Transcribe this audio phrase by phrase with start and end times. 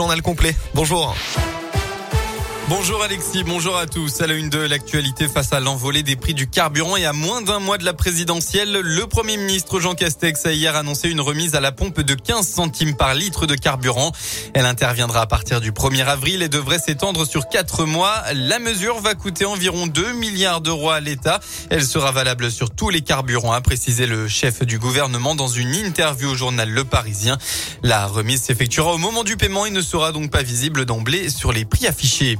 [0.00, 0.54] journal complet.
[0.72, 1.14] Bonjour.
[2.70, 4.20] Bonjour Alexis, bonjour à tous.
[4.20, 7.42] À la une de l'actualité face à l'envolée des prix du carburant et à moins
[7.42, 11.56] d'un mois de la présidentielle, le Premier ministre Jean Castex a hier annoncé une remise
[11.56, 14.12] à la pompe de 15 centimes par litre de carburant.
[14.54, 18.22] Elle interviendra à partir du 1er avril et devrait s'étendre sur 4 mois.
[18.34, 21.40] La mesure va coûter environ 2 milliards d'euros à l'État.
[21.70, 25.74] Elle sera valable sur tous les carburants, a précisé le chef du gouvernement dans une
[25.74, 27.36] interview au journal Le Parisien.
[27.82, 31.50] La remise s'effectuera au moment du paiement et ne sera donc pas visible d'emblée sur
[31.50, 32.38] les prix affichés.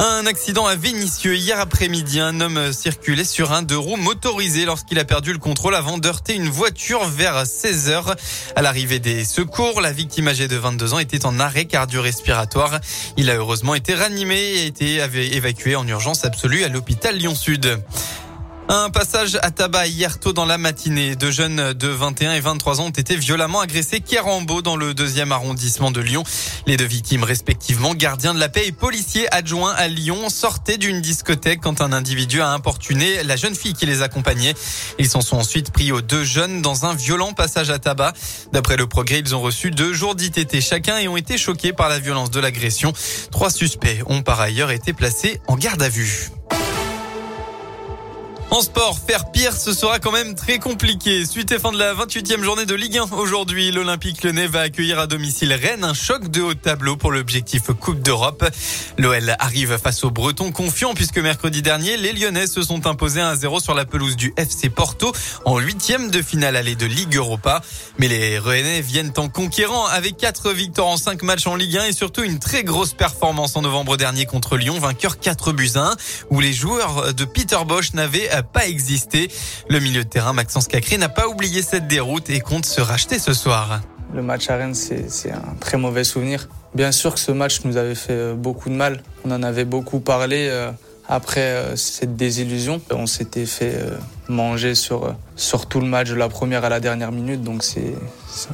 [0.00, 2.20] Un accident à Vénissieux hier après-midi.
[2.20, 6.36] Un homme circulait sur un deux roues motorisé lorsqu'il a perdu le contrôle avant d'heurter
[6.36, 8.14] une voiture vers 16 heures.
[8.54, 12.78] À l'arrivée des secours, la victime âgée de 22 ans était en arrêt cardio-respiratoire.
[13.16, 17.80] Il a heureusement été ranimé et a été évacué en urgence absolue à l'hôpital Lyon-Sud.
[18.70, 21.16] Un passage à tabac hier tôt dans la matinée.
[21.16, 25.32] Deux jeunes de 21 et 23 ans ont été violemment agressés Kérambeau dans le deuxième
[25.32, 26.22] arrondissement de Lyon.
[26.66, 31.00] Les deux victimes respectivement, gardiens de la paix et policiers adjoints à Lyon, sortaient d'une
[31.00, 34.52] discothèque quand un individu a importuné la jeune fille qui les accompagnait.
[34.98, 38.12] Ils s'en sont ensuite pris aux deux jeunes dans un violent passage à tabac.
[38.52, 41.88] D'après le progrès, ils ont reçu deux jours d'ITT chacun et ont été choqués par
[41.88, 42.92] la violence de l'agression.
[43.30, 46.32] Trois suspects ont par ailleurs été placés en garde à vue.
[48.50, 51.26] En sport, faire pire, ce sera quand même très compliqué.
[51.26, 53.14] Suite et fin de la 28e journée de Ligue 1.
[53.14, 57.64] Aujourd'hui, l'Olympique Lyonnais va accueillir à domicile Rennes un choc de haut tableau pour l'objectif
[57.78, 58.48] Coupe d'Europe.
[58.96, 63.62] L'OL arrive face aux Bretons confiants puisque mercredi dernier, les Lyonnais se sont imposés 1-0
[63.62, 65.12] sur la pelouse du FC Porto
[65.44, 67.60] en huitième de finale allée de Ligue Europa.
[67.98, 71.84] Mais les Rennais viennent en conquérant avec quatre victoires en cinq matchs en Ligue 1
[71.84, 75.96] et surtout une très grosse performance en novembre dernier contre Lyon, vainqueur 4 buts 1,
[76.30, 79.30] où les joueurs de Peter Bosch n'avaient pas existé.
[79.68, 83.18] Le milieu de terrain Maxence Cacré n'a pas oublié cette déroute et compte se racheter
[83.18, 83.80] ce soir.
[84.14, 86.48] Le match à Rennes, c'est un très mauvais souvenir.
[86.74, 89.02] Bien sûr que ce match nous avait fait euh, beaucoup de mal.
[89.24, 90.70] On en avait beaucoup parlé euh,
[91.08, 92.80] après euh, cette désillusion.
[92.90, 93.78] On s'était fait
[94.28, 97.42] manger sur, sur tout le match de la première à la dernière minute.
[97.42, 97.94] Donc c'est,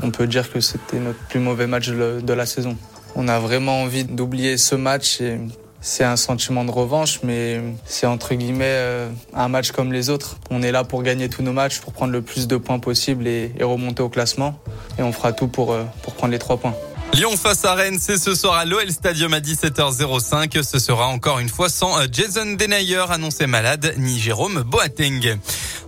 [0.02, 2.76] on peut dire que c'était notre plus mauvais match de la saison.
[3.16, 5.38] On a vraiment envie d'oublier ce match et
[5.84, 10.38] c'est un sentiment de revanche, mais c'est entre guillemets euh, un match comme les autres.
[10.50, 13.28] On est là pour gagner tous nos matchs, pour prendre le plus de points possible
[13.28, 14.58] et, remonter au classement.
[14.98, 16.74] Et on fera tout pour, euh, pour prendre les trois points.
[17.12, 20.62] Lyon face à Rennes, c'est ce soir à l'OL Stadium à 17h05.
[20.62, 25.36] Ce sera encore une fois sans euh, Jason Denayer annoncé malade, ni Jérôme Boateng.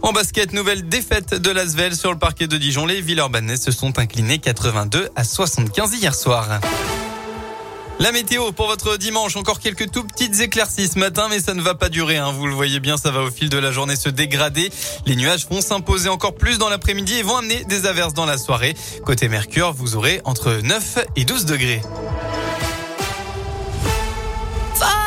[0.02, 2.84] En basket, nouvelle défaite de l'Asvel sur le parquet de Dijon.
[2.84, 6.60] Les Villeurbanais se sont inclinés 82 à 75 hier soir.
[7.98, 11.62] La météo pour votre dimanche, encore quelques tout petites éclaircies ce matin, mais ça ne
[11.62, 12.18] va pas durer.
[12.18, 12.30] Hein.
[12.30, 14.70] Vous le voyez bien, ça va au fil de la journée se dégrader.
[15.06, 18.36] Les nuages vont s'imposer encore plus dans l'après-midi et vont amener des averses dans la
[18.36, 18.74] soirée.
[19.04, 21.80] Côté Mercure, vous aurez entre 9 et 12 degrés.